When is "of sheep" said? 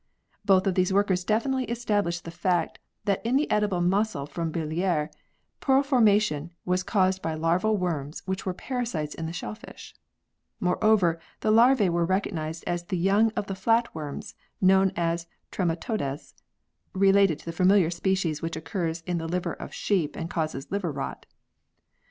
19.53-20.15